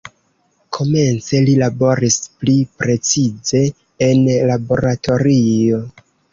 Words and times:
Komence 0.77 1.41
li 1.49 1.53
laboris 1.63 2.17
pli 2.39 2.57
precize 2.81 3.63
en 4.09 4.27
laboratorio. 4.55 5.87